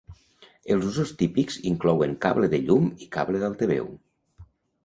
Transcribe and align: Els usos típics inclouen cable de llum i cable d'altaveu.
Els 0.75 0.87
usos 0.91 1.11
típics 1.19 1.59
inclouen 1.73 2.17
cable 2.25 2.51
de 2.55 2.63
llum 2.65 2.91
i 3.07 3.11
cable 3.19 3.43
d'altaveu. 3.45 3.93